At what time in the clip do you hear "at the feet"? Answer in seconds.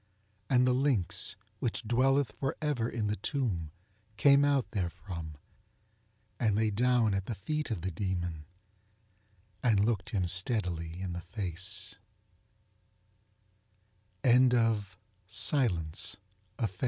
7.13-7.69